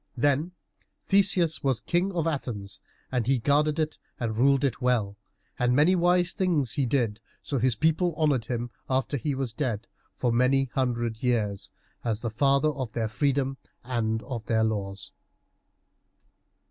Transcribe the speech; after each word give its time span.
Then 0.17 0.53
Theseus 1.05 1.61
was 1.61 1.79
King 1.81 2.11
of 2.13 2.25
Athens, 2.25 2.81
and 3.11 3.27
he 3.27 3.37
guarded 3.37 3.77
it 3.77 3.99
and 4.19 4.35
ruled 4.35 4.63
it 4.63 4.81
well, 4.81 5.15
and 5.59 5.75
many 5.75 5.95
wise 5.95 6.31
things 6.33 6.73
he 6.73 6.87
did, 6.87 7.21
so 7.43 7.57
that 7.57 7.63
his 7.63 7.75
people 7.75 8.15
honored 8.17 8.45
him 8.45 8.71
after 8.89 9.15
he 9.15 9.35
was 9.35 9.53
dead, 9.53 9.85
for 10.15 10.31
many 10.31 10.63
a 10.63 10.73
hundred 10.73 11.21
years, 11.21 11.69
as 12.03 12.21
the 12.21 12.31
father 12.31 12.69
of 12.69 12.93
their 12.93 13.09
freedom 13.09 13.57
and 13.83 14.23
of 14.23 14.43
their 14.47 14.63
laws. 14.63 15.11